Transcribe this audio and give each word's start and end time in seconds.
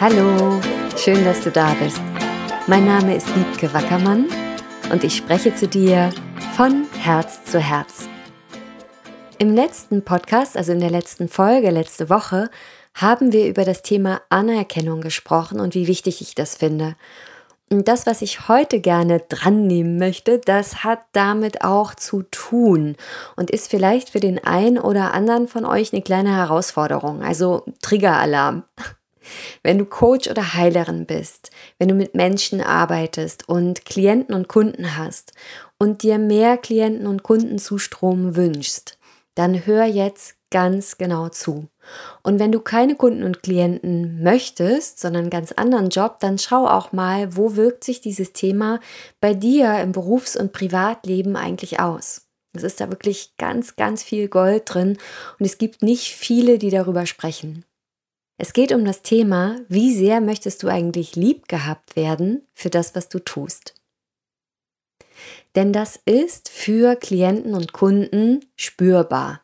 Hallo, 0.00 0.58
schön, 0.96 1.26
dass 1.26 1.42
du 1.42 1.50
da 1.50 1.74
bist. 1.74 2.00
Mein 2.66 2.86
Name 2.86 3.14
ist 3.14 3.28
Liebke 3.36 3.70
Wackermann 3.74 4.28
und 4.90 5.04
ich 5.04 5.14
spreche 5.14 5.54
zu 5.54 5.68
dir 5.68 6.10
von 6.56 6.86
Herz 6.98 7.44
zu 7.44 7.60
Herz. 7.60 8.08
Im 9.36 9.54
letzten 9.54 10.02
Podcast, 10.02 10.56
also 10.56 10.72
in 10.72 10.80
der 10.80 10.88
letzten 10.88 11.28
Folge, 11.28 11.68
letzte 11.68 12.08
Woche, 12.08 12.48
haben 12.94 13.34
wir 13.34 13.46
über 13.46 13.66
das 13.66 13.82
Thema 13.82 14.22
Anerkennung 14.30 15.02
gesprochen 15.02 15.60
und 15.60 15.74
wie 15.74 15.86
wichtig 15.86 16.22
ich 16.22 16.34
das 16.34 16.54
finde. 16.54 16.96
Und 17.68 17.86
das, 17.86 18.06
was 18.06 18.22
ich 18.22 18.48
heute 18.48 18.80
gerne 18.80 19.20
dran 19.28 19.66
nehmen 19.66 19.98
möchte, 19.98 20.38
das 20.38 20.82
hat 20.82 21.00
damit 21.12 21.62
auch 21.62 21.94
zu 21.94 22.22
tun 22.22 22.96
und 23.36 23.50
ist 23.50 23.68
vielleicht 23.68 24.08
für 24.08 24.20
den 24.20 24.42
einen 24.42 24.78
oder 24.78 25.12
anderen 25.12 25.46
von 25.46 25.66
euch 25.66 25.92
eine 25.92 26.00
kleine 26.00 26.34
Herausforderung, 26.34 27.22
also 27.22 27.66
Triggeralarm. 27.82 28.64
Wenn 29.62 29.78
du 29.78 29.84
Coach 29.84 30.28
oder 30.28 30.54
Heilerin 30.54 31.06
bist, 31.06 31.50
wenn 31.78 31.88
du 31.88 31.94
mit 31.94 32.14
Menschen 32.14 32.60
arbeitest 32.60 33.48
und 33.48 33.84
Klienten 33.84 34.34
und 34.34 34.48
Kunden 34.48 34.96
hast 34.96 35.32
und 35.78 36.02
dir 36.02 36.18
mehr 36.18 36.56
Klienten 36.56 37.06
und 37.06 37.22
Kundenzustrom 37.22 38.36
wünschst, 38.36 38.98
dann 39.34 39.66
hör 39.66 39.84
jetzt 39.84 40.36
ganz 40.50 40.98
genau 40.98 41.28
zu. 41.28 41.68
Und 42.22 42.38
wenn 42.38 42.52
du 42.52 42.60
keine 42.60 42.96
Kunden 42.96 43.22
und 43.22 43.42
Klienten 43.42 44.22
möchtest, 44.22 45.00
sondern 45.00 45.22
einen 45.22 45.30
ganz 45.30 45.52
anderen 45.52 45.88
Job, 45.88 46.18
dann 46.20 46.38
schau 46.38 46.66
auch 46.66 46.92
mal, 46.92 47.36
wo 47.36 47.56
wirkt 47.56 47.84
sich 47.84 48.00
dieses 48.00 48.32
Thema 48.32 48.80
bei 49.20 49.32
dir 49.34 49.80
im 49.80 49.92
Berufs- 49.92 50.36
und 50.36 50.52
Privatleben 50.52 51.36
eigentlich 51.36 51.80
aus. 51.80 52.26
Es 52.52 52.64
ist 52.64 52.80
da 52.80 52.90
wirklich 52.90 53.34
ganz, 53.38 53.76
ganz 53.76 54.02
viel 54.02 54.28
Gold 54.28 54.62
drin 54.66 54.98
und 55.38 55.46
es 55.46 55.58
gibt 55.58 55.82
nicht 55.82 56.14
viele, 56.14 56.58
die 56.58 56.70
darüber 56.70 57.06
sprechen. 57.06 57.64
Es 58.42 58.54
geht 58.54 58.72
um 58.72 58.86
das 58.86 59.02
Thema, 59.02 59.60
wie 59.68 59.94
sehr 59.94 60.22
möchtest 60.22 60.62
du 60.62 60.68
eigentlich 60.68 61.14
lieb 61.14 61.46
gehabt 61.46 61.94
werden 61.94 62.48
für 62.54 62.70
das, 62.70 62.94
was 62.94 63.10
du 63.10 63.18
tust. 63.18 63.74
Denn 65.54 65.74
das 65.74 66.00
ist 66.06 66.48
für 66.48 66.96
Klienten 66.96 67.52
und 67.54 67.74
Kunden 67.74 68.40
spürbar. 68.56 69.42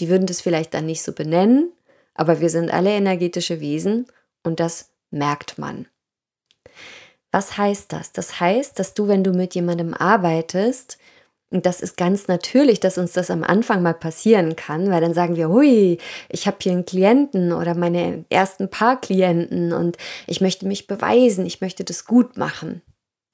Die 0.00 0.10
würden 0.10 0.26
das 0.26 0.42
vielleicht 0.42 0.74
dann 0.74 0.84
nicht 0.84 1.02
so 1.02 1.12
benennen, 1.12 1.72
aber 2.12 2.40
wir 2.40 2.50
sind 2.50 2.70
alle 2.70 2.90
energetische 2.90 3.60
Wesen 3.60 4.04
und 4.42 4.60
das 4.60 4.90
merkt 5.10 5.56
man. 5.56 5.86
Was 7.32 7.56
heißt 7.56 7.90
das? 7.90 8.12
Das 8.12 8.38
heißt, 8.38 8.78
dass 8.78 8.92
du, 8.92 9.08
wenn 9.08 9.24
du 9.24 9.32
mit 9.32 9.54
jemandem 9.54 9.94
arbeitest, 9.94 10.98
und 11.54 11.66
das 11.66 11.80
ist 11.80 11.96
ganz 11.96 12.26
natürlich, 12.26 12.80
dass 12.80 12.98
uns 12.98 13.12
das 13.12 13.30
am 13.30 13.44
Anfang 13.44 13.80
mal 13.80 13.94
passieren 13.94 14.56
kann, 14.56 14.90
weil 14.90 15.00
dann 15.00 15.14
sagen 15.14 15.36
wir, 15.36 15.50
hui, 15.50 15.98
ich 16.28 16.48
habe 16.48 16.56
hier 16.60 16.72
einen 16.72 16.84
Klienten 16.84 17.52
oder 17.52 17.76
meine 17.76 18.24
ersten 18.28 18.68
paar 18.68 19.00
Klienten 19.00 19.72
und 19.72 19.96
ich 20.26 20.40
möchte 20.40 20.66
mich 20.66 20.88
beweisen, 20.88 21.46
ich 21.46 21.60
möchte 21.60 21.84
das 21.84 22.06
gut 22.06 22.36
machen. 22.36 22.82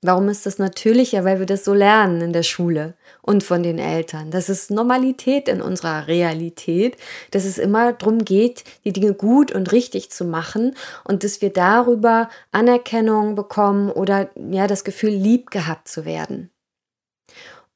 Warum 0.03 0.29
ist 0.29 0.45
das 0.45 0.59
natürlicher? 0.59 1.25
Weil 1.25 1.39
wir 1.39 1.47
das 1.47 1.65
so 1.65 1.73
lernen 1.73 2.21
in 2.21 2.35
der 2.35 2.43
Schule 2.43 2.93
und 3.23 3.43
von 3.43 3.63
den 3.63 3.79
Eltern. 3.79 4.31
Das 4.31 4.51
ist 4.51 4.71
Normalität 4.71 5.49
in 5.49 5.63
unserer 5.63 6.07
Realität, 6.07 6.99
dass 7.31 7.47
es 7.47 7.57
immer 7.57 7.95
darum 7.95 8.27
geht, 8.27 8.65
die 8.85 8.93
Dinge 8.93 9.15
gut 9.15 9.51
und 9.51 9.73
richtig 9.73 10.11
zu 10.11 10.27
machen 10.27 10.75
und 11.05 11.25
dass 11.25 11.41
wir 11.41 11.51
darüber 11.51 12.29
Anerkennung 12.53 13.35
bekommen 13.35 13.91
oder 13.91 14.29
ja 14.37 14.67
das 14.67 14.85
Gefühl, 14.85 15.11
lieb 15.11 15.51
gehabt 15.51 15.89
zu 15.89 16.05
werden. 16.05 16.51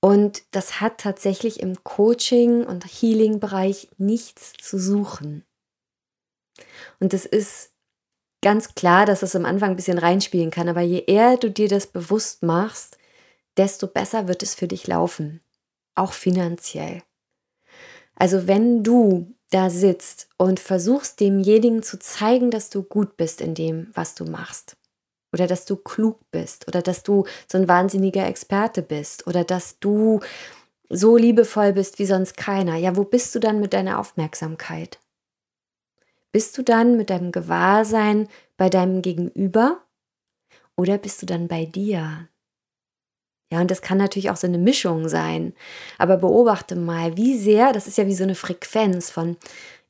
Und 0.04 0.42
das 0.50 0.82
hat 0.82 0.98
tatsächlich 0.98 1.60
im 1.60 1.82
Coaching- 1.82 2.66
und 2.66 2.84
Healing-Bereich 2.84 3.88
nichts 3.96 4.52
zu 4.52 4.78
suchen. 4.78 5.46
Und 7.00 7.14
das 7.14 7.24
ist 7.24 7.70
ganz 8.42 8.74
klar, 8.74 9.06
dass 9.06 9.22
es 9.22 9.34
am 9.34 9.46
Anfang 9.46 9.70
ein 9.70 9.76
bisschen 9.76 9.96
reinspielen 9.96 10.50
kann, 10.50 10.68
aber 10.68 10.82
je 10.82 11.04
eher 11.06 11.38
du 11.38 11.50
dir 11.50 11.68
das 11.68 11.86
bewusst 11.86 12.42
machst, 12.42 12.98
desto 13.56 13.86
besser 13.86 14.28
wird 14.28 14.42
es 14.42 14.54
für 14.54 14.68
dich 14.68 14.86
laufen, 14.86 15.40
auch 15.94 16.12
finanziell. 16.12 17.02
Also 18.14 18.46
wenn 18.46 18.84
du 18.84 19.34
da 19.48 19.70
sitzt 19.70 20.28
und 20.36 20.60
versuchst 20.60 21.18
demjenigen 21.18 21.82
zu 21.82 21.98
zeigen, 21.98 22.50
dass 22.50 22.68
du 22.68 22.82
gut 22.82 23.16
bist 23.16 23.40
in 23.40 23.54
dem, 23.54 23.90
was 23.94 24.14
du 24.14 24.26
machst, 24.26 24.76
oder 25.34 25.48
dass 25.48 25.64
du 25.64 25.74
klug 25.74 26.20
bist, 26.30 26.68
oder 26.68 26.80
dass 26.80 27.02
du 27.02 27.24
so 27.50 27.58
ein 27.58 27.66
wahnsinniger 27.66 28.24
Experte 28.24 28.82
bist, 28.82 29.26
oder 29.26 29.42
dass 29.42 29.80
du 29.80 30.20
so 30.88 31.16
liebevoll 31.16 31.72
bist 31.72 31.98
wie 31.98 32.06
sonst 32.06 32.36
keiner, 32.36 32.76
ja, 32.76 32.96
wo 32.96 33.02
bist 33.02 33.34
du 33.34 33.40
dann 33.40 33.58
mit 33.58 33.72
deiner 33.72 33.98
Aufmerksamkeit? 33.98 35.00
Bist 36.30 36.56
du 36.56 36.62
dann 36.62 36.96
mit 36.96 37.10
deinem 37.10 37.32
Gewahrsein 37.32 38.28
bei 38.56 38.70
deinem 38.70 39.02
Gegenüber 39.02 39.80
oder 40.76 40.98
bist 40.98 41.20
du 41.20 41.26
dann 41.26 41.48
bei 41.48 41.64
dir? 41.64 42.28
Ja, 43.50 43.60
und 43.60 43.72
das 43.72 43.82
kann 43.82 43.98
natürlich 43.98 44.30
auch 44.30 44.36
so 44.36 44.46
eine 44.46 44.58
Mischung 44.58 45.08
sein. 45.08 45.52
Aber 45.98 46.16
beobachte 46.16 46.76
mal, 46.76 47.16
wie 47.16 47.36
sehr, 47.36 47.72
das 47.72 47.88
ist 47.88 47.98
ja 47.98 48.06
wie 48.06 48.14
so 48.14 48.24
eine 48.24 48.36
Frequenz 48.36 49.10
von, 49.10 49.36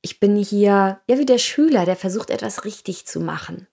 ich 0.01 0.21
bin 0.21 0.37
hier, 0.37 1.01
ja, 1.07 1.19
wie 1.19 1.27
der 1.27 1.39
Schüler, 1.39 1.85
der 1.85 1.97
versucht, 1.97 2.31
etwas 2.31 2.65
richtig 2.65 3.07
zu 3.07 3.21
machen. 3.21 3.67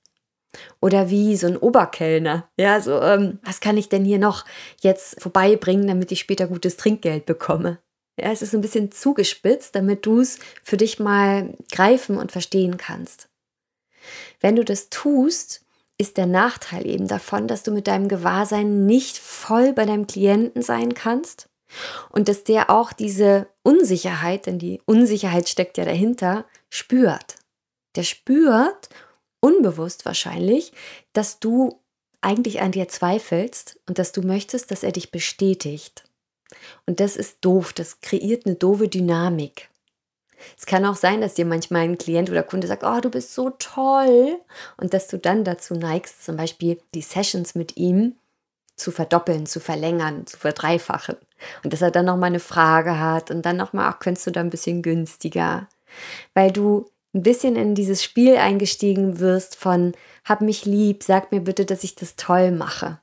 Oder 0.81 1.09
wie 1.09 1.35
so 1.35 1.47
ein 1.47 1.57
Oberkellner. 1.57 2.49
Ja, 2.57 2.81
so, 2.81 3.01
ähm, 3.01 3.39
was 3.43 3.59
kann 3.59 3.77
ich 3.77 3.89
denn 3.89 4.03
hier 4.03 4.19
noch 4.19 4.45
jetzt 4.81 5.21
vorbeibringen, 5.21 5.87
damit 5.87 6.11
ich 6.11 6.19
später 6.19 6.47
gutes 6.47 6.77
Trinkgeld 6.77 7.25
bekomme? 7.25 7.79
Ja, 8.19 8.31
es 8.31 8.41
ist 8.41 8.53
ein 8.53 8.61
bisschen 8.61 8.91
zugespitzt, 8.91 9.75
damit 9.75 10.05
du 10.05 10.19
es 10.19 10.39
für 10.63 10.77
dich 10.77 10.99
mal 10.99 11.55
greifen 11.71 12.17
und 12.17 12.31
verstehen 12.31 12.77
kannst. 12.77 13.29
Wenn 14.39 14.55
du 14.55 14.65
das 14.65 14.89
tust, 14.89 15.65
ist 15.97 16.17
der 16.17 16.25
Nachteil 16.25 16.85
eben 16.87 17.07
davon, 17.07 17.47
dass 17.47 17.63
du 17.63 17.71
mit 17.71 17.87
deinem 17.87 18.07
Gewahrsein 18.07 18.85
nicht 18.85 19.17
voll 19.17 19.71
bei 19.73 19.85
deinem 19.85 20.07
Klienten 20.07 20.61
sein 20.61 20.93
kannst 20.93 21.47
und 22.09 22.27
dass 22.27 22.43
der 22.43 22.69
auch 22.69 22.91
diese 22.91 23.47
Unsicherheit, 23.63 24.45
denn 24.45 24.59
die 24.59 24.81
Unsicherheit 24.85 25.47
steckt 25.47 25.77
ja 25.77 25.85
dahinter, 25.85 26.45
spürt. 26.69 27.35
Der 27.95 28.03
spürt, 28.03 28.89
unbewusst 29.41 30.05
wahrscheinlich, 30.05 30.71
dass 31.13 31.39
du 31.39 31.81
eigentlich 32.21 32.61
an 32.61 32.71
dir 32.71 32.87
zweifelst 32.87 33.79
und 33.87 33.99
dass 33.99 34.11
du 34.11 34.21
möchtest, 34.21 34.71
dass 34.71 34.83
er 34.83 34.91
dich 34.91 35.11
bestätigt. 35.11 36.03
Und 36.85 36.99
das 36.99 37.15
ist 37.15 37.37
doof, 37.41 37.73
das 37.73 37.99
kreiert 38.01 38.45
eine 38.45 38.55
doofe 38.55 38.87
Dynamik. 38.87 39.69
Es 40.57 40.65
kann 40.65 40.85
auch 40.85 40.95
sein, 40.95 41.21
dass 41.21 41.35
dir 41.35 41.45
manchmal 41.45 41.81
ein 41.81 41.97
Klient 41.97 42.29
oder 42.29 42.43
Kunde 42.43 42.67
sagt, 42.67 42.83
oh, 42.83 42.99
du 42.99 43.09
bist 43.09 43.33
so 43.33 43.51
toll. 43.51 44.39
Und 44.77 44.93
dass 44.93 45.07
du 45.07 45.17
dann 45.17 45.43
dazu 45.43 45.75
neigst, 45.75 46.23
zum 46.23 46.37
Beispiel 46.37 46.79
die 46.93 47.01
Sessions 47.01 47.55
mit 47.55 47.77
ihm 47.77 48.15
zu 48.75 48.91
verdoppeln, 48.91 49.45
zu 49.45 49.59
verlängern, 49.59 50.25
zu 50.25 50.37
verdreifachen. 50.37 51.17
Und 51.63 51.73
dass 51.73 51.81
er 51.81 51.91
dann 51.91 52.05
nochmal 52.05 52.27
eine 52.27 52.39
Frage 52.39 52.99
hat 52.99 53.29
und 53.29 53.43
dann 53.43 53.57
nochmal, 53.57 53.91
ach, 53.91 53.99
könntest 53.99 54.27
du 54.27 54.31
da 54.31 54.39
ein 54.39 54.49
bisschen 54.49 54.81
günstiger. 54.81 55.67
Weil 56.33 56.51
du 56.51 56.89
ein 57.13 57.23
bisschen 57.23 57.55
in 57.55 57.75
dieses 57.75 58.03
Spiel 58.03 58.37
eingestiegen 58.37 59.19
wirst 59.19 59.55
von, 59.55 59.93
hab 60.23 60.41
mich 60.41 60.65
lieb, 60.65 61.03
sag 61.03 61.31
mir 61.31 61.41
bitte, 61.41 61.65
dass 61.65 61.83
ich 61.83 61.95
das 61.95 62.15
toll 62.15 62.51
mache. 62.51 63.01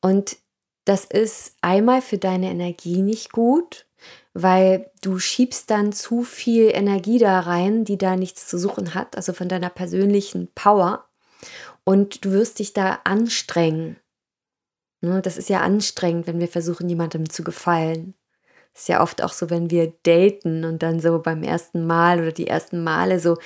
Und 0.00 0.36
das 0.84 1.04
ist 1.04 1.56
einmal 1.60 2.02
für 2.02 2.18
deine 2.18 2.50
Energie 2.50 3.02
nicht 3.02 3.32
gut, 3.32 3.86
weil 4.34 4.90
du 5.02 5.18
schiebst 5.18 5.70
dann 5.70 5.92
zu 5.92 6.22
viel 6.22 6.70
Energie 6.72 7.18
da 7.18 7.40
rein, 7.40 7.84
die 7.84 7.98
da 7.98 8.16
nichts 8.16 8.46
zu 8.46 8.58
suchen 8.58 8.94
hat, 8.94 9.16
also 9.16 9.32
von 9.32 9.48
deiner 9.48 9.70
persönlichen 9.70 10.48
Power. 10.54 11.08
Und 11.84 12.24
du 12.24 12.32
wirst 12.32 12.58
dich 12.58 12.72
da 12.72 13.00
anstrengen. 13.04 13.98
Ne, 15.00 15.22
das 15.22 15.36
ist 15.36 15.48
ja 15.48 15.60
anstrengend, 15.60 16.26
wenn 16.26 16.40
wir 16.40 16.48
versuchen, 16.48 16.88
jemandem 16.88 17.30
zu 17.30 17.44
gefallen. 17.44 18.14
Ist 18.78 18.88
ja 18.88 19.02
oft 19.02 19.22
auch 19.24 19.32
so, 19.32 19.50
wenn 19.50 19.70
wir 19.70 19.92
daten 20.04 20.64
und 20.64 20.84
dann 20.84 21.00
so 21.00 21.18
beim 21.18 21.42
ersten 21.42 21.84
Mal 21.84 22.20
oder 22.20 22.30
die 22.30 22.46
ersten 22.46 22.84
Male 22.84 23.18
so 23.18 23.36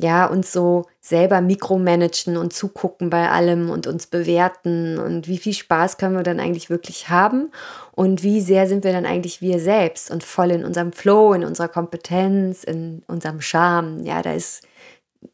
ja, 0.00 0.26
uns 0.26 0.52
so 0.52 0.86
selber 1.00 1.40
mikromanagen 1.40 2.36
und 2.36 2.52
zugucken 2.52 3.10
bei 3.10 3.30
allem 3.30 3.70
und 3.70 3.86
uns 3.86 4.06
bewerten 4.06 4.98
und 4.98 5.28
wie 5.28 5.38
viel 5.38 5.52
Spaß 5.52 5.98
können 5.98 6.16
wir 6.16 6.22
dann 6.22 6.40
eigentlich 6.40 6.70
wirklich 6.70 7.08
haben 7.08 7.50
und 7.92 8.22
wie 8.22 8.40
sehr 8.40 8.66
sind 8.66 8.84
wir 8.84 8.92
dann 8.92 9.06
eigentlich 9.06 9.42
wir 9.42 9.60
selbst 9.60 10.10
und 10.10 10.24
voll 10.24 10.52
in 10.52 10.64
unserem 10.64 10.92
Flow, 10.92 11.34
in 11.34 11.44
unserer 11.44 11.68
Kompetenz, 11.68 12.64
in 12.64 13.02
unserem 13.08 13.40
Charme. 13.40 14.04
Ja, 14.04 14.22
da 14.22 14.32
ist, 14.32 14.66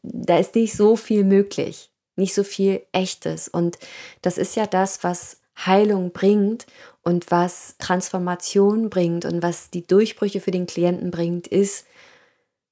da 0.01 0.37
ist 0.37 0.55
nicht 0.55 0.75
so 0.75 0.95
viel 0.95 1.23
möglich, 1.23 1.91
nicht 2.15 2.33
so 2.33 2.43
viel 2.43 2.81
Echtes 2.91 3.47
und 3.47 3.77
das 4.21 4.37
ist 4.37 4.55
ja 4.55 4.67
das, 4.67 5.03
was 5.03 5.39
Heilung 5.65 6.11
bringt 6.11 6.65
und 7.07 7.31
was 7.31 7.75
Transformation 7.79 8.89
bringt 8.89 9.23
und 9.23 9.41
was 9.41 9.69
die 9.69 9.87
Durchbrüche 9.87 10.41
für 10.41 10.51
den 10.51 10.65
Klienten 10.67 11.09
bringt, 11.09 11.47
ist, 11.47 11.87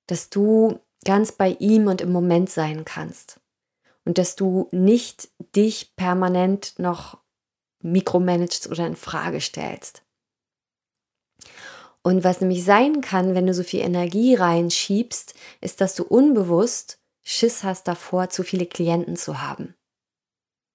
dass 0.07 0.29
du 0.29 0.81
ganz 1.05 1.31
bei 1.31 1.55
ihm 1.59 1.87
und 1.87 2.01
im 2.01 2.11
Moment 2.11 2.49
sein 2.49 2.83
kannst. 2.83 3.39
Und 4.03 4.17
dass 4.17 4.35
du 4.35 4.67
nicht 4.73 5.29
dich 5.55 5.95
permanent 5.95 6.73
noch 6.77 7.17
mikromanagst 7.81 8.67
oder 8.67 8.85
in 8.85 8.97
Frage 8.97 9.39
stellst. 9.39 10.03
Und 12.03 12.25
was 12.25 12.41
nämlich 12.41 12.65
sein 12.65 12.99
kann, 12.99 13.35
wenn 13.35 13.47
du 13.47 13.53
so 13.53 13.63
viel 13.63 13.79
Energie 13.79 14.35
reinschiebst, 14.35 15.33
ist, 15.61 15.79
dass 15.79 15.95
du 15.95 16.03
unbewusst 16.03 16.99
Schiss 17.23 17.63
hast 17.63 17.88
davor, 17.88 18.29
zu 18.29 18.43
viele 18.43 18.65
Klienten 18.65 19.15
zu 19.15 19.41
haben. 19.41 19.75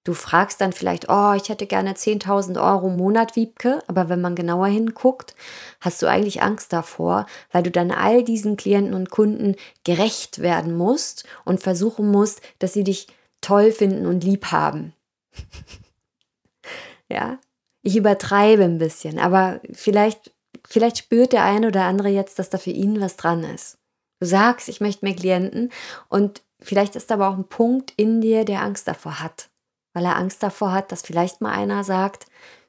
Du 0.03 0.13
fragst 0.13 0.59
dann 0.61 0.73
vielleicht, 0.73 1.09
oh, 1.09 1.33
ich 1.33 1.49
hätte 1.49 1.67
gerne 1.67 1.93
10.000 1.93 2.59
Euro 2.59 2.87
im 2.87 2.97
Monat, 2.97 3.35
Wiebke, 3.35 3.83
aber 3.87 4.09
wenn 4.09 4.19
man 4.19 4.33
genauer 4.33 4.65
hinguckt, 4.65 5.35
hast 5.79 6.01
du 6.01 6.07
eigentlich 6.07 6.41
Angst 6.41 6.73
davor, 6.73 7.27
weil 7.51 7.61
du 7.61 7.69
dann 7.69 7.91
all 7.91 8.23
diesen 8.23 8.57
Klienten 8.57 8.95
und 8.95 9.11
Kunden 9.11 9.55
gerecht 9.83 10.39
werden 10.39 10.75
musst 10.75 11.25
und 11.45 11.61
versuchen 11.61 12.09
musst, 12.09 12.41
dass 12.57 12.73
sie 12.73 12.83
dich 12.83 13.07
toll 13.41 13.71
finden 13.71 14.07
und 14.07 14.23
lieb 14.23 14.47
haben. 14.47 14.93
ja, 17.07 17.37
ich 17.83 17.95
übertreibe 17.95 18.63
ein 18.63 18.79
bisschen, 18.79 19.19
aber 19.19 19.61
vielleicht, 19.71 20.31
vielleicht 20.67 20.97
spürt 20.97 21.31
der 21.31 21.43
eine 21.43 21.67
oder 21.67 21.83
andere 21.83 22.09
jetzt, 22.09 22.39
dass 22.39 22.49
da 22.49 22.57
für 22.57 22.71
ihn 22.71 22.99
was 23.01 23.17
dran 23.17 23.43
ist. 23.43 23.77
Du 24.19 24.25
sagst, 24.25 24.67
ich 24.67 24.81
möchte 24.81 25.05
mehr 25.05 25.15
Klienten 25.15 25.71
und 26.09 26.41
vielleicht 26.59 26.95
ist 26.95 27.11
aber 27.11 27.29
auch 27.29 27.37
ein 27.37 27.47
Punkt 27.47 27.93
in 27.97 28.19
dir, 28.19 28.45
der 28.45 28.63
Angst 28.63 28.87
davor 28.87 29.19
hat 29.19 29.50
weil 29.93 30.05
er 30.05 30.17
Angst 30.17 30.43
davor 30.43 30.71
hat, 30.71 30.91
dass 30.91 31.01
vielleicht 31.01 31.41
mal 31.41 31.51
einer 31.51 31.83
sagt, 31.83 32.25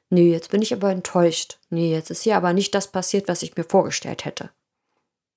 nee, 0.09 0.31
jetzt 0.31 0.51
bin 0.51 0.61
ich 0.61 0.73
aber 0.73 0.91
enttäuscht. 0.91 1.59
Nee, 1.69 1.91
jetzt 1.91 2.11
ist 2.11 2.23
hier 2.23 2.37
aber 2.37 2.53
nicht 2.53 2.75
das 2.75 2.87
passiert, 2.87 3.27
was 3.27 3.43
ich 3.43 3.55
mir 3.55 3.63
vorgestellt 3.63 4.25
hätte. 4.25 4.49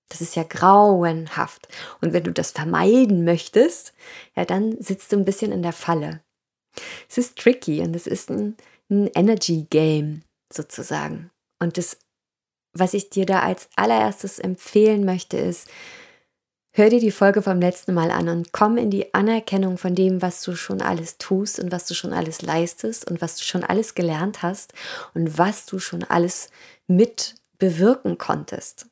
Das 0.09 0.21
ist 0.21 0.37
ja 0.37 0.45
grauenhaft. 0.45 1.69
Und 2.01 2.13
wenn 2.13 2.25
du 2.25 2.33
das 2.33 2.53
vermeiden 2.53 3.25
möchtest, 3.25 3.93
ja, 4.37 4.45
dann 4.45 4.81
sitzt 4.81 5.13
du 5.13 5.17
ein 5.17 5.25
bisschen 5.25 5.53
in 5.53 5.63
der 5.63 5.73
Falle. 5.73 6.23
Es 7.09 7.19
ist 7.19 7.37
tricky 7.37 7.81
und 7.81 7.97
es 7.97 8.07
ist 8.07 8.31
ein, 8.31 8.57
ein 8.91 9.09
Energy 9.15 9.67
Game 9.69 10.23
sozusagen. 10.53 11.31
Und 11.59 11.79
das, 11.79 11.99
was 12.73 12.95
ich 12.95 13.11
dir 13.11 13.27
da 13.27 13.41
als 13.41 13.69
allererstes 13.75 14.39
empfehlen 14.39 15.05
möchte, 15.05 15.39
ist, 15.39 15.69
Hör 16.79 16.91
dir 16.91 17.01
die 17.01 17.11
Folge 17.11 17.41
vom 17.41 17.59
letzten 17.59 17.95
Mal 17.95 18.11
an 18.11 18.29
und 18.29 18.53
komm 18.53 18.77
in 18.77 18.91
die 18.91 19.15
Anerkennung 19.15 19.79
von 19.79 19.95
dem, 19.95 20.21
was 20.21 20.43
du 20.43 20.55
schon 20.55 20.83
alles 20.83 21.17
tust 21.17 21.59
und 21.59 21.73
was 21.73 21.87
du 21.87 21.95
schon 21.95 22.13
alles 22.13 22.43
leistest 22.43 23.11
und 23.11 23.23
was 23.23 23.37
du 23.37 23.45
schon 23.45 23.65
alles 23.65 23.95
gelernt 23.95 24.43
hast 24.43 24.75
und 25.15 25.39
was 25.39 25.65
du 25.65 25.79
schon 25.79 26.05
alles 26.05 26.51
mit 26.87 27.37
bewirken 27.57 28.19
konntest. 28.19 28.89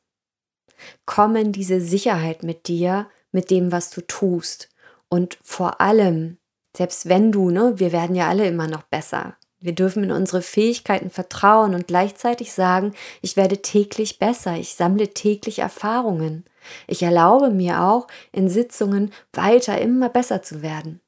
Komm 1.05 1.35
in 1.35 1.51
diese 1.51 1.79
Sicherheit 1.79 2.41
mit 2.41 2.67
dir, 2.67 3.07
mit 3.31 3.51
dem, 3.51 3.71
was 3.71 3.91
du 3.91 4.01
tust. 4.01 4.69
Und 5.07 5.37
vor 5.43 5.79
allem, 5.79 6.39
selbst 6.75 7.07
wenn 7.07 7.31
du, 7.31 7.51
ne, 7.51 7.73
wir 7.77 7.91
werden 7.91 8.15
ja 8.15 8.27
alle 8.27 8.47
immer 8.47 8.67
noch 8.67 8.81
besser. 8.81 9.37
Wir 9.59 9.75
dürfen 9.75 10.05
in 10.05 10.11
unsere 10.11 10.41
Fähigkeiten 10.41 11.11
vertrauen 11.11 11.75
und 11.75 11.85
gleichzeitig 11.85 12.51
sagen, 12.51 12.95
ich 13.21 13.37
werde 13.37 13.61
täglich 13.61 14.17
besser, 14.17 14.55
ich 14.55 14.73
sammle 14.73 15.09
täglich 15.09 15.59
Erfahrungen. 15.59 16.45
Ich 16.87 17.03
erlaube 17.03 17.49
mir 17.49 17.81
auch, 17.81 18.07
in 18.31 18.49
Sitzungen 18.49 19.11
weiter 19.33 19.79
immer 19.79 20.09
besser 20.09 20.41
zu 20.41 20.61
werden. 20.61 21.01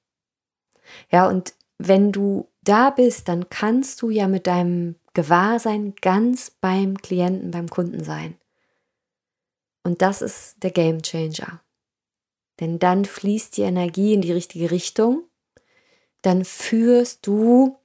Ja, 1.12 1.28
und 1.28 1.54
wenn 1.78 2.12
du 2.12 2.48
da 2.64 2.90
bist, 2.90 3.28
dann 3.28 3.50
kannst 3.50 4.02
du 4.02 4.10
ja 4.10 4.28
mit 4.28 4.48
deinem 4.48 4.96
Gewahrsein 5.14 5.96
ganz 6.02 6.52
beim 6.52 6.98
Klienten, 6.98 7.52
beim 7.52 7.70
Kunden 7.70 8.04
sein. 8.04 8.38
Und 9.84 10.02
das 10.02 10.22
ist 10.22 10.64
der 10.64 10.72
Game 10.72 11.02
Changer. 11.02 11.62
Denn 12.60 12.80
dann 12.80 13.06
fließt 13.06 13.56
die 13.58 13.62
Energie 13.62 14.14
in 14.14 14.22
die 14.22 14.32
richtige 14.34 14.72
Richtung. 14.72 15.24
Dann 16.22 16.44
führst 16.44 17.26
du 17.26 17.78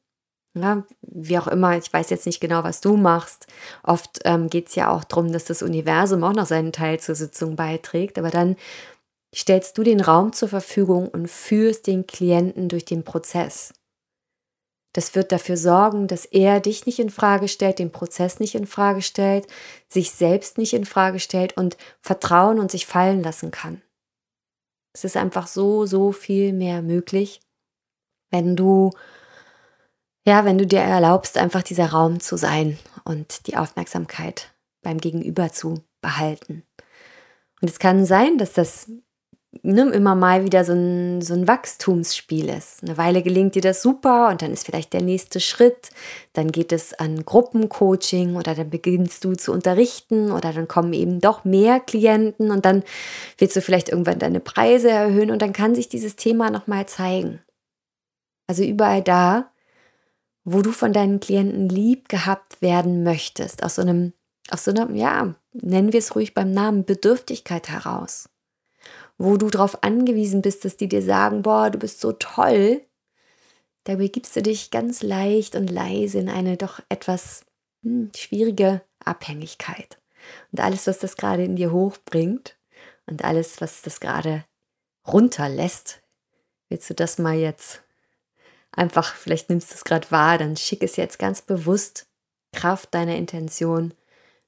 ja, 0.54 0.84
wie 1.00 1.38
auch 1.38 1.46
immer, 1.46 1.78
ich 1.78 1.92
weiß 1.92 2.10
jetzt 2.10 2.26
nicht 2.26 2.40
genau, 2.40 2.62
was 2.62 2.80
du 2.80 2.96
machst. 2.96 3.46
Oft 3.82 4.20
ähm, 4.24 4.50
geht 4.50 4.68
es 4.68 4.74
ja 4.74 4.90
auch 4.90 5.04
darum, 5.04 5.32
dass 5.32 5.44
das 5.44 5.62
Universum 5.62 6.22
auch 6.24 6.34
noch 6.34 6.46
seinen 6.46 6.72
Teil 6.72 7.00
zur 7.00 7.14
Sitzung 7.14 7.56
beiträgt. 7.56 8.18
Aber 8.18 8.30
dann 8.30 8.56
stellst 9.34 9.78
du 9.78 9.82
den 9.82 10.00
Raum 10.00 10.32
zur 10.32 10.48
Verfügung 10.48 11.08
und 11.08 11.30
führst 11.30 11.86
den 11.86 12.06
Klienten 12.06 12.68
durch 12.68 12.84
den 12.84 13.02
Prozess. 13.02 13.72
Das 14.94 15.14
wird 15.14 15.32
dafür 15.32 15.56
sorgen, 15.56 16.06
dass 16.06 16.26
er 16.26 16.60
dich 16.60 16.84
nicht 16.84 16.98
in 16.98 17.08
Frage 17.08 17.48
stellt, 17.48 17.78
den 17.78 17.92
Prozess 17.92 18.40
nicht 18.40 18.54
in 18.54 18.66
Frage 18.66 19.00
stellt, 19.00 19.46
sich 19.88 20.10
selbst 20.10 20.58
nicht 20.58 20.74
in 20.74 20.84
Frage 20.84 21.18
stellt 21.18 21.56
und 21.56 21.78
vertrauen 22.02 22.60
und 22.60 22.70
sich 22.70 22.84
fallen 22.84 23.22
lassen 23.22 23.50
kann. 23.50 23.80
Es 24.92 25.04
ist 25.04 25.16
einfach 25.16 25.46
so, 25.46 25.86
so 25.86 26.12
viel 26.12 26.52
mehr 26.52 26.82
möglich, 26.82 27.40
wenn 28.30 28.54
du 28.54 28.90
ja, 30.24 30.44
wenn 30.44 30.58
du 30.58 30.66
dir 30.66 30.80
erlaubst, 30.80 31.36
einfach 31.36 31.62
dieser 31.62 31.90
Raum 31.90 32.20
zu 32.20 32.36
sein 32.36 32.78
und 33.04 33.46
die 33.46 33.56
Aufmerksamkeit 33.56 34.52
beim 34.82 34.98
Gegenüber 34.98 35.52
zu 35.52 35.82
behalten. 36.00 36.64
Und 37.60 37.70
es 37.70 37.78
kann 37.78 38.04
sein, 38.04 38.38
dass 38.38 38.52
das 38.52 38.88
ne, 39.62 39.82
immer 39.90 40.14
mal 40.14 40.44
wieder 40.44 40.64
so 40.64 40.72
ein, 40.72 41.22
so 41.22 41.34
ein 41.34 41.46
Wachstumsspiel 41.46 42.48
ist. 42.48 42.82
Eine 42.82 42.96
Weile 42.96 43.22
gelingt 43.22 43.54
dir 43.54 43.62
das 43.62 43.82
super 43.82 44.28
und 44.28 44.42
dann 44.42 44.52
ist 44.52 44.66
vielleicht 44.66 44.92
der 44.92 45.02
nächste 45.02 45.40
Schritt. 45.40 45.90
Dann 46.32 46.50
geht 46.50 46.72
es 46.72 46.94
an 46.94 47.24
Gruppencoaching 47.24 48.36
oder 48.36 48.54
dann 48.54 48.70
beginnst 48.70 49.24
du 49.24 49.34
zu 49.34 49.52
unterrichten 49.52 50.32
oder 50.32 50.52
dann 50.52 50.68
kommen 50.68 50.92
eben 50.92 51.20
doch 51.20 51.44
mehr 51.44 51.80
Klienten 51.80 52.50
und 52.50 52.64
dann 52.64 52.82
willst 53.38 53.56
du 53.56 53.60
vielleicht 53.60 53.90
irgendwann 53.90 54.18
deine 54.18 54.40
Preise 54.40 54.90
erhöhen 54.90 55.30
und 55.30 55.42
dann 55.42 55.52
kann 55.52 55.74
sich 55.74 55.88
dieses 55.88 56.16
Thema 56.16 56.50
nochmal 56.50 56.86
zeigen. 56.86 57.40
Also 58.48 58.64
überall 58.64 59.02
da, 59.02 59.51
wo 60.44 60.62
du 60.62 60.72
von 60.72 60.92
deinen 60.92 61.20
Klienten 61.20 61.68
lieb 61.68 62.08
gehabt 62.08 62.62
werden 62.62 63.02
möchtest, 63.02 63.62
aus 63.62 63.76
so 63.76 63.82
einem, 63.82 64.12
aus 64.50 64.64
so 64.64 64.72
einem, 64.72 64.94
ja, 64.94 65.34
nennen 65.52 65.92
wir 65.92 65.98
es 65.98 66.14
ruhig 66.14 66.34
beim 66.34 66.52
Namen, 66.52 66.84
Bedürftigkeit 66.84 67.68
heraus. 67.68 68.28
Wo 69.18 69.36
du 69.36 69.50
darauf 69.50 69.82
angewiesen 69.84 70.42
bist, 70.42 70.64
dass 70.64 70.76
die 70.76 70.88
dir 70.88 71.02
sagen, 71.02 71.42
boah, 71.42 71.70
du 71.70 71.78
bist 71.78 72.00
so 72.00 72.12
toll, 72.12 72.82
da 73.84 73.96
begibst 73.96 74.34
du 74.36 74.42
dich 74.42 74.70
ganz 74.70 75.02
leicht 75.02 75.54
und 75.54 75.70
leise 75.70 76.18
in 76.18 76.28
eine 76.28 76.56
doch 76.56 76.80
etwas 76.88 77.44
hm, 77.82 78.10
schwierige 78.16 78.82
Abhängigkeit. 79.04 79.98
Und 80.50 80.60
alles, 80.60 80.86
was 80.86 80.98
das 80.98 81.16
gerade 81.16 81.44
in 81.44 81.56
dir 81.56 81.72
hochbringt 81.72 82.56
und 83.06 83.24
alles, 83.24 83.60
was 83.60 83.82
das 83.82 84.00
gerade 84.00 84.44
runterlässt, 85.06 86.00
willst 86.68 86.90
du 86.90 86.94
das 86.94 87.18
mal 87.18 87.34
jetzt 87.34 87.82
einfach, 88.72 89.14
vielleicht 89.14 89.48
nimmst 89.48 89.70
du 89.70 89.74
es 89.74 89.84
gerade 89.84 90.10
wahr, 90.10 90.38
dann 90.38 90.56
schick 90.56 90.82
es 90.82 90.96
jetzt 90.96 91.18
ganz 91.18 91.42
bewusst, 91.42 92.06
Kraft 92.52 92.94
deiner 92.94 93.16
Intention, 93.16 93.94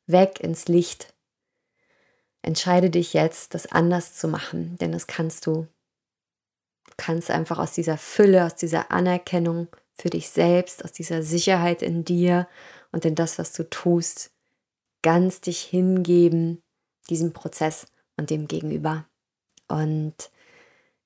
weg 0.06 0.40
ins 0.40 0.68
Licht. 0.68 1.14
Entscheide 2.42 2.90
dich 2.90 3.14
jetzt, 3.14 3.54
das 3.54 3.66
anders 3.66 4.14
zu 4.14 4.28
machen, 4.28 4.76
denn 4.78 4.92
das 4.92 5.06
kannst 5.06 5.46
du. 5.46 5.66
Du 6.86 6.92
kannst 6.96 7.30
einfach 7.30 7.58
aus 7.58 7.72
dieser 7.72 7.96
Fülle, 7.96 8.44
aus 8.44 8.54
dieser 8.54 8.90
Anerkennung 8.90 9.68
für 9.94 10.10
dich 10.10 10.28
selbst, 10.28 10.84
aus 10.84 10.92
dieser 10.92 11.22
Sicherheit 11.22 11.82
in 11.82 12.04
dir 12.04 12.46
und 12.92 13.04
in 13.04 13.14
das, 13.14 13.38
was 13.38 13.52
du 13.52 13.68
tust, 13.68 14.32
ganz 15.02 15.40
dich 15.40 15.60
hingeben, 15.60 16.62
diesem 17.08 17.32
Prozess 17.32 17.86
und 18.16 18.30
dem 18.30 18.46
Gegenüber. 18.46 19.06
Und 19.68 20.14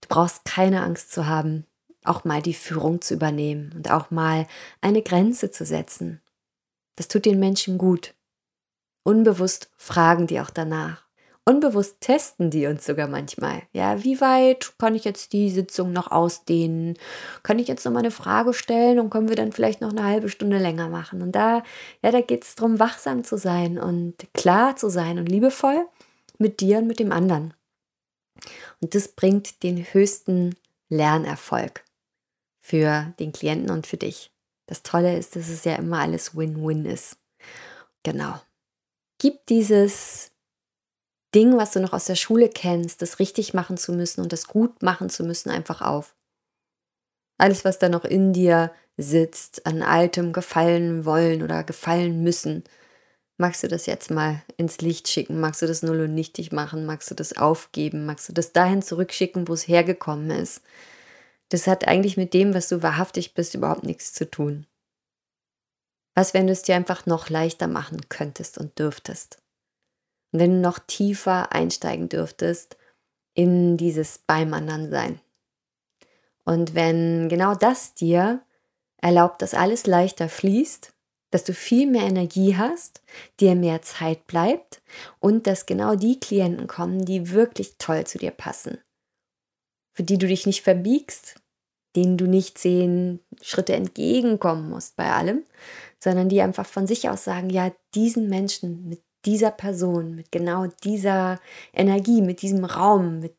du 0.01 0.09
brauchst 0.09 0.45
keine 0.45 0.83
Angst 0.83 1.13
zu 1.13 1.27
haben, 1.27 1.67
auch 2.09 2.25
mal 2.25 2.43
die 2.43 2.55
Führung 2.55 3.01
zu 3.01 3.15
übernehmen 3.15 3.73
und 3.75 3.91
auch 3.91 4.11
mal 4.11 4.47
eine 4.81 5.03
Grenze 5.03 5.51
zu 5.51 5.65
setzen. 5.65 6.21
Das 6.97 7.09
tut 7.09 7.25
den 7.25 7.39
Menschen 7.39 7.79
gut. 7.79 8.15
Unbewusst 9.05 9.71
fragen 9.77 10.27
die 10.27 10.41
auch 10.41 10.51
danach. 10.51 11.09
Unbewusst 11.49 12.03
testen 12.03 12.51
die 12.51 12.67
uns 12.67 12.85
sogar 12.85 13.09
manchmal. 13.09 13.63
Ja, 13.73 14.05
wie 14.05 14.21
weit 14.21 14.75
kann 14.79 14.95
ich 14.95 15.05
jetzt 15.05 15.33
die 15.33 15.49
Sitzung 15.49 15.93
noch 15.93 16.11
ausdehnen? 16.11 16.99
Kann 17.43 17.59
ich 17.59 17.69
jetzt 17.69 17.87
noch 17.87 17.93
mal 17.93 18.01
eine 18.01 18.11
Frage 18.11 18.53
stellen 18.53 18.99
und 18.99 19.09
können 19.09 19.31
wir 19.31 19.37
dann 19.37 19.53
vielleicht 19.53 19.81
noch 19.81 19.91
eine 19.91 20.05
halbe 20.05 20.29
Stunde 20.29 20.59
länger 20.59 20.91
machen? 20.91 21.23
Und 21.23 21.33
da, 21.33 21.63
ja, 22.03 22.11
da 22.11 22.21
geht 22.21 22.45
es 22.45 22.55
darum, 22.55 22.79
wachsam 22.79 23.25
zu 23.25 23.39
sein 23.39 23.79
und 23.79 24.17
klar 24.35 24.77
zu 24.77 24.91
sein 24.91 25.19
und 25.19 25.27
liebevoll 25.27 25.87
mit 26.37 26.61
dir 26.61 26.79
und 26.79 26.87
mit 26.87 26.99
dem 26.99 27.13
anderen. 27.13 27.55
Und 28.83 28.95
das 28.95 29.09
bringt 29.09 29.63
den 29.63 29.79
höchsten 29.79 30.55
Lernerfolg 30.91 31.83
für 32.69 33.15
den 33.19 33.33
Klienten 33.33 33.71
und 33.71 33.87
für 33.87 33.97
dich. 33.97 34.31
Das 34.67 34.83
Tolle 34.83 35.17
ist, 35.17 35.37
dass 35.37 35.49
es 35.49 35.65
ja 35.65 35.77
immer 35.77 36.01
alles 36.01 36.37
Win-Win 36.37 36.85
ist. 36.85 37.17
Genau. 38.03 38.39
Gib 39.19 39.47
dieses 39.47 40.31
Ding, 41.35 41.57
was 41.57 41.73
du 41.73 41.81
noch 41.81 41.95
aus 41.95 42.05
der 42.05 42.17
Schule 42.17 42.51
kennst, 42.51 43.01
das 43.01 43.21
richtig 43.21 43.55
machen 43.55 43.79
zu 43.79 43.93
müssen 43.93 44.21
und 44.21 44.35
das 44.35 44.49
gut 44.49 44.83
machen 44.83 45.09
zu 45.09 45.25
müssen, 45.25 45.49
einfach 45.49 45.81
auf. 45.81 46.15
Alles, 47.39 47.65
was 47.65 47.79
da 47.79 47.89
noch 47.89 48.05
in 48.05 48.35
dir 48.35 48.71
sitzt, 48.99 49.65
an 49.65 49.81
altem 49.83 50.35
gefallen 50.35 51.07
wollen 51.07 51.43
oder 51.43 51.65
gefallen 51.65 52.23
müssen, 52.23 52.65
magst 53.39 53.63
du 53.63 53.69
das 53.69 53.87
jetzt 53.87 54.11
mal 54.11 54.43
ins 54.59 54.79
Licht 54.83 55.09
schicken? 55.09 55.41
Magst 55.41 55.63
du 55.63 55.67
das 55.67 55.83
null 55.83 56.01
und 56.01 56.15
nichtig 56.15 56.53
machen? 56.53 56.85
Magst 56.85 57.11
du 57.11 57.15
das 57.15 57.35
aufgeben? 57.35 58.05
Magst 58.05 58.29
du 58.29 58.35
das 58.35 58.53
dahin 58.53 58.83
zurückschicken, 58.83 59.49
wo 59.49 59.55
es 59.55 59.67
hergekommen 59.67 60.31
ist? 60.31 60.61
Das 61.49 61.67
hat 61.67 61.87
eigentlich 61.87 62.17
mit 62.17 62.35
dem, 62.35 62.55
was 62.55 62.69
du 62.69 62.83
wahrhaftig 62.83 63.35
bist, 63.35 63.55
überhaupt 63.55 63.85
nichts 63.85 64.13
zu 64.13 64.31
tun. 64.31 64.67
Was, 66.15 66.35
wenn 66.35 66.47
du 66.47 66.53
es 66.53 66.63
dir 66.63 66.75
einfach 66.75 67.07
noch 67.07 67.31
leichter 67.31 67.69
machen 67.69 68.09
könntest 68.09 68.59
und 68.59 68.79
dürftest? 68.79 69.39
Und 70.33 70.41
wenn 70.41 70.55
du 70.55 70.61
noch 70.61 70.79
tiefer 70.79 71.53
einsteigen 71.53 72.09
dürftest 72.09 72.77
in 73.35 73.77
dieses 73.77 74.19
beim 74.19 74.53
anderen 74.53 74.91
sein. 74.91 75.21
Und 76.45 76.75
wenn 76.75 77.29
genau 77.29 77.55
das 77.55 77.95
dir 77.95 78.43
erlaubt, 78.97 79.43
dass 79.43 79.55
alles 79.55 79.87
leichter 79.87 80.29
fließt, 80.29 80.93
dass 81.31 81.45
du 81.45 81.53
viel 81.53 81.87
mehr 81.87 82.03
Energie 82.03 82.57
hast, 82.57 83.03
dir 83.39 83.55
mehr 83.55 83.83
Zeit 83.83 84.27
bleibt 84.27 84.83
und 85.21 85.47
dass 85.47 85.67
genau 85.67 85.95
die 85.95 86.19
Klienten 86.19 86.67
kommen, 86.67 87.05
die 87.05 87.31
wirklich 87.31 87.77
toll 87.79 88.07
zu 88.07 88.19
dir 88.19 88.31
passen, 88.31 88.79
für 89.99 90.05
die 90.05 90.17
du 90.17 90.29
dich 90.29 90.47
nicht 90.47 90.63
verbiegst, 90.63 91.41
denen 91.97 92.17
du 92.17 92.29
nicht 92.29 92.57
zehn 92.57 93.19
Schritte 93.43 93.73
entgegenkommen 93.73 94.71
musst 94.71 94.95
bei 94.95 95.11
allem, 95.11 95.43
sondern 95.99 96.29
die 96.29 96.41
einfach 96.41 96.67
von 96.67 96.87
sich 96.87 97.09
aus 97.09 97.25
sagen, 97.25 97.51
ja, 97.51 97.73
diesen 97.97 98.29
Menschen 98.29 98.89
mit 98.89 99.03
dieser 99.27 99.51
Person, 99.51 100.15
mit 100.15 100.31
genau 100.31 100.69
dieser 100.85 101.41
Energie, 101.73 102.23
mit 102.23 102.43
diesem 102.43 102.65
Raum, 102.65 103.19
mit 103.19 103.35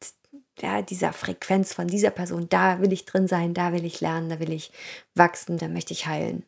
ja, 0.60 0.82
dieser 0.82 1.14
Frequenz 1.14 1.74
von 1.74 1.88
dieser 1.88 2.10
Person, 2.10 2.50
da 2.50 2.82
will 2.82 2.92
ich 2.92 3.06
drin 3.06 3.30
sein, 3.30 3.54
da 3.54 3.72
will 3.72 3.86
ich 3.86 4.02
lernen, 4.02 4.28
da 4.28 4.42
will 4.42 4.52
ich 4.52 4.74
wachsen, 5.16 5.58
da 5.58 5.70
möchte 5.70 5.94
ich 5.94 6.08
heilen. 6.08 6.44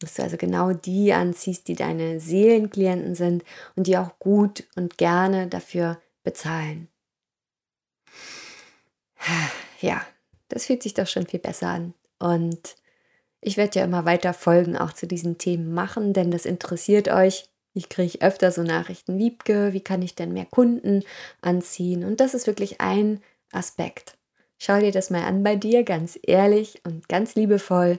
Dass 0.00 0.16
du 0.16 0.22
also 0.22 0.36
genau 0.36 0.74
die 0.74 1.14
anziehst, 1.14 1.66
die 1.68 1.76
deine 1.76 2.20
Seelenklienten 2.20 3.14
sind 3.14 3.42
und 3.74 3.86
die 3.86 3.96
auch 3.96 4.18
gut 4.18 4.68
und 4.76 4.98
gerne 4.98 5.46
dafür 5.46 5.98
bezahlen. 6.24 6.90
Ja, 9.80 10.04
das 10.48 10.66
fühlt 10.66 10.82
sich 10.82 10.94
doch 10.94 11.06
schon 11.06 11.26
viel 11.26 11.40
besser 11.40 11.68
an. 11.68 11.94
Und 12.18 12.76
ich 13.40 13.56
werde 13.56 13.78
ja 13.78 13.84
immer 13.84 14.04
weiter 14.04 14.34
Folgen 14.34 14.76
auch 14.76 14.92
zu 14.92 15.06
diesen 15.06 15.38
Themen 15.38 15.72
machen, 15.72 16.12
denn 16.12 16.30
das 16.30 16.46
interessiert 16.46 17.08
euch. 17.08 17.48
Ich 17.74 17.88
kriege 17.88 18.22
öfter 18.22 18.52
so 18.52 18.62
Nachrichten, 18.62 19.18
Wiebke, 19.18 19.72
wie 19.74 19.82
kann 19.82 20.00
ich 20.00 20.14
denn 20.14 20.32
mehr 20.32 20.46
Kunden 20.46 21.04
anziehen? 21.42 22.04
Und 22.04 22.20
das 22.20 22.32
ist 22.32 22.46
wirklich 22.46 22.80
ein 22.80 23.22
Aspekt. 23.52 24.16
Schau 24.58 24.80
dir 24.80 24.92
das 24.92 25.10
mal 25.10 25.24
an 25.24 25.42
bei 25.42 25.56
dir, 25.56 25.84
ganz 25.84 26.18
ehrlich 26.22 26.80
und 26.84 27.08
ganz 27.08 27.34
liebevoll. 27.34 27.98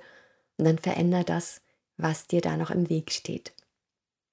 Und 0.57 0.65
dann 0.65 0.79
veränder 0.79 1.24
das, 1.24 1.62
was 1.98 2.25
dir 2.25 2.41
da 2.41 2.57
noch 2.57 2.72
im 2.72 2.89
Weg 2.89 3.12
steht. 3.12 3.53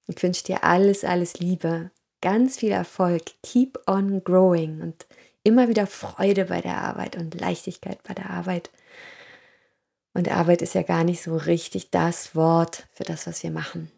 Ich 0.07 0.21
wünsche 0.23 0.43
dir 0.43 0.63
alles, 0.63 1.03
alles 1.03 1.39
Liebe, 1.39 1.91
ganz 2.21 2.57
viel 2.57 2.71
Erfolg, 2.71 3.23
keep 3.43 3.79
on 3.87 4.23
growing 4.23 4.81
und 4.81 5.05
immer 5.45 5.69
wieder 5.69 5.87
Freude 5.87 6.45
bei 6.45 6.59
der 6.59 6.81
Arbeit 6.81 7.15
und 7.15 7.39
Leichtigkeit 7.39 8.03
bei 8.03 8.13
der 8.13 8.31
Arbeit. 8.31 8.71
Und 10.13 10.29
Arbeit 10.29 10.61
ist 10.61 10.73
ja 10.73 10.81
gar 10.81 11.03
nicht 11.03 11.21
so 11.21 11.37
richtig 11.37 11.91
das 11.91 12.35
Wort 12.35 12.87
für 12.93 13.03
das, 13.03 13.27
was 13.27 13.43
wir 13.43 13.51
machen. 13.51 13.91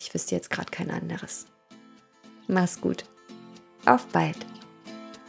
Ich 0.00 0.12
wüsste 0.14 0.34
jetzt 0.34 0.50
gerade 0.50 0.70
kein 0.70 0.90
anderes. 0.90 1.46
Mach's 2.48 2.80
gut. 2.80 3.04
Auf 3.84 4.06
bald. 4.06 4.38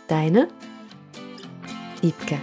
Deine 0.07 0.47
Wiebke. 2.01 2.39